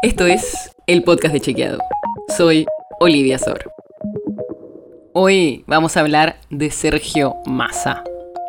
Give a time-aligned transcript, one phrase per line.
[0.00, 1.80] Esto es el podcast de Chequeado.
[2.36, 2.66] Soy
[3.00, 3.72] Olivia Sor.
[5.12, 8.04] Hoy vamos a hablar de Sergio Massa,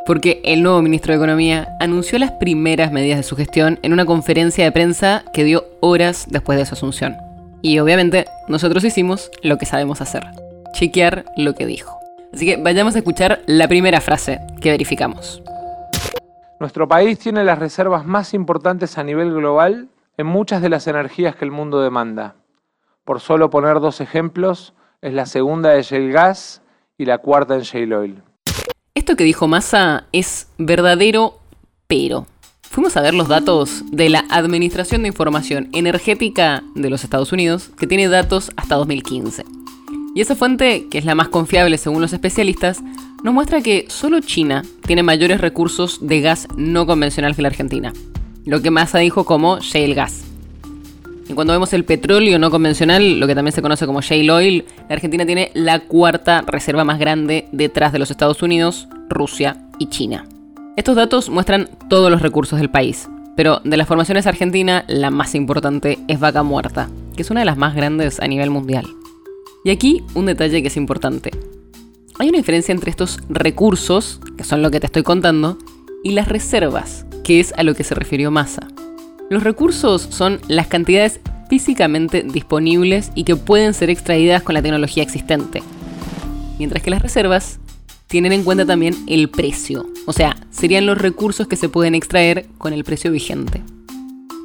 [0.06, 4.06] porque el nuevo ministro de Economía anunció las primeras medidas de su gestión en una
[4.06, 7.18] conferencia de prensa que dio horas después de su asunción.
[7.64, 10.28] Y obviamente nosotros hicimos lo que sabemos hacer,
[10.74, 11.98] chequear lo que dijo.
[12.32, 15.42] Así que vayamos a escuchar la primera frase que verificamos.
[16.60, 21.38] Nuestro país tiene las reservas más importantes a nivel global en muchas de las energías
[21.38, 22.36] que el mundo demanda.
[23.06, 26.62] Por solo poner dos ejemplos, es la segunda de shale gas
[26.98, 28.24] y la cuarta en shale oil.
[28.94, 31.40] Esto que dijo Massa es verdadero,
[31.88, 32.28] pero
[32.64, 37.70] fuimos a ver los datos de la Administración de Información Energética de los Estados Unidos,
[37.80, 39.46] que tiene datos hasta 2015.
[40.16, 42.82] Y esa fuente, que es la más confiable según los especialistas,
[43.24, 47.94] nos muestra que solo China tiene mayores recursos de gas no convencional que la Argentina,
[48.50, 50.24] lo que Massa dijo como shale gas.
[51.28, 54.66] Y cuando vemos el petróleo no convencional, lo que también se conoce como shale oil,
[54.90, 59.86] la Argentina tiene la cuarta reserva más grande detrás de los Estados Unidos, Rusia y
[59.90, 60.26] China.
[60.78, 65.36] Estos datos muestran todos los recursos del país, pero de las formaciones argentinas, la más
[65.36, 68.88] importante es Vaca Muerta, que es una de las más grandes a nivel mundial.
[69.64, 71.30] Y aquí un detalle que es importante.
[72.18, 75.60] Hay una diferencia entre estos recursos, que son lo que te estoy contando,
[76.04, 78.68] y las reservas, que es a lo que se refirió Massa.
[79.30, 85.04] Los recursos son las cantidades físicamente disponibles y que pueden ser extraídas con la tecnología
[85.04, 85.62] existente.
[86.58, 87.60] Mientras que las reservas
[88.08, 92.48] tienen en cuenta también el precio, o sea, serían los recursos que se pueden extraer
[92.58, 93.62] con el precio vigente.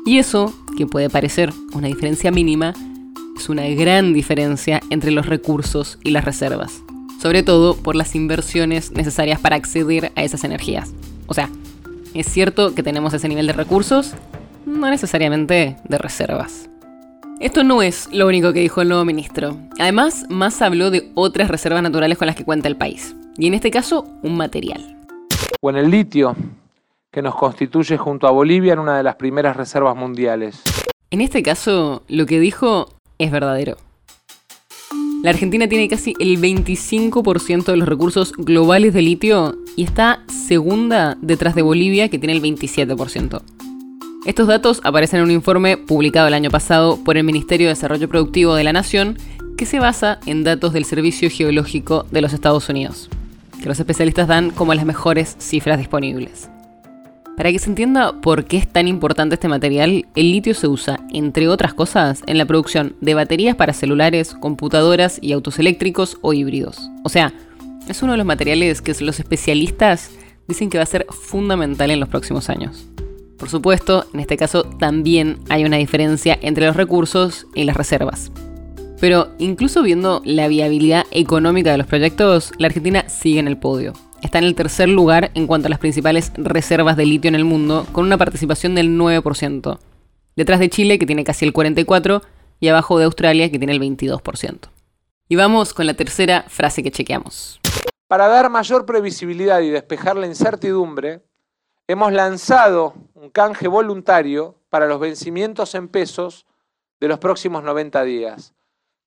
[0.05, 2.75] Y eso, que puede parecer una diferencia mínima,
[3.35, 6.83] es una gran diferencia entre los recursos y las reservas,
[7.19, 10.93] sobre todo por las inversiones necesarias para acceder a esas energías.
[11.27, 11.49] O sea,
[12.15, 14.15] es cierto que tenemos ese nivel de recursos,
[14.67, 16.71] no necesariamente de reservas.
[17.41, 19.57] Esto no es lo único que dijo el nuevo ministro.
[19.81, 23.17] Además, más habló de otras reservas naturales con las que cuenta el país.
[23.37, 24.97] Y en este caso, un material.
[25.61, 26.37] O en el litio,
[27.11, 30.63] que nos constituye junto a Bolivia en una de las primeras reservas mundiales.
[31.11, 32.89] En este caso, lo que dijo
[33.19, 33.77] es verdadero.
[35.25, 41.17] La Argentina tiene casi el 25% de los recursos globales de litio y está segunda
[41.23, 43.41] detrás de Bolivia, que tiene el 27%.
[44.27, 48.07] Estos datos aparecen en un informe publicado el año pasado por el Ministerio de Desarrollo
[48.07, 49.17] Productivo de la Nación,
[49.57, 53.09] que se basa en datos del Servicio Geológico de los Estados Unidos,
[53.63, 56.51] que los especialistas dan como las mejores cifras disponibles.
[57.37, 61.01] Para que se entienda por qué es tan importante este material, el litio se usa,
[61.13, 66.33] entre otras cosas, en la producción de baterías para celulares, computadoras y autos eléctricos o
[66.33, 66.91] híbridos.
[67.03, 67.35] O sea,
[67.89, 70.11] es uno de los materiales que los especialistas
[70.47, 72.87] dicen que va a ser fundamental en los próximos años.
[73.37, 78.31] Por supuesto, en este caso también hay una diferencia entre los recursos y las reservas.
[79.01, 83.93] Pero incluso viendo la viabilidad económica de los proyectos, la Argentina sigue en el podio
[84.25, 87.45] está en el tercer lugar en cuanto a las principales reservas de litio en el
[87.45, 89.79] mundo, con una participación del 9%.
[90.37, 92.23] Detrás de Chile, que tiene casi el 44%,
[92.61, 94.71] y abajo de Australia, que tiene el 22%.
[95.29, 97.61] Y vamos con la tercera frase que chequeamos.
[98.07, 101.23] Para dar mayor previsibilidad y despejar la incertidumbre,
[101.87, 106.47] hemos lanzado un canje voluntario para los vencimientos en pesos
[107.01, 108.55] de los próximos 90 días.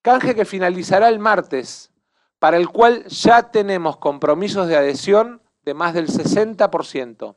[0.01, 1.91] Canje que finalizará el martes
[2.39, 7.35] para el cual ya tenemos compromisos de adhesión de más del 60%.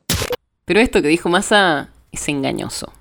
[0.65, 2.91] Pero esto que dijo Massa es engañoso.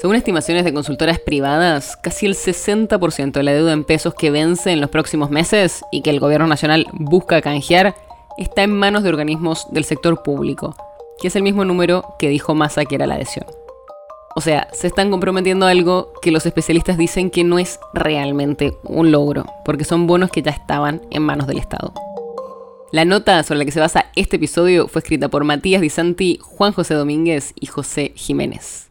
[0.00, 4.70] Según estimaciones de consultoras privadas, casi el 60% de la deuda en pesos que vence
[4.70, 7.94] en los próximos meses y que el gobierno nacional busca canjear
[8.36, 10.76] está en manos de organismos del sector público,
[11.20, 13.46] que es el mismo número que dijo Massa que era la adhesión.
[14.36, 18.76] O sea, se están comprometiendo a algo que los especialistas dicen que no es realmente
[18.82, 21.94] un logro, porque son bonos que ya estaban en manos del Estado.
[22.90, 26.38] La nota sobre la que se basa este episodio fue escrita por Matías Di Santi,
[26.42, 28.90] Juan José Domínguez y José Jiménez.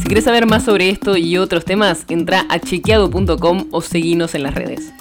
[0.00, 4.44] Si quieres saber más sobre esto y otros temas, entra a chequeado.com o seguinos en
[4.44, 4.92] las redes.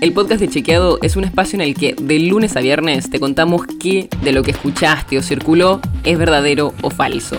[0.00, 3.20] El podcast de Chequeado es un espacio en el que de lunes a viernes te
[3.20, 7.38] contamos qué de lo que escuchaste o circuló es verdadero o falso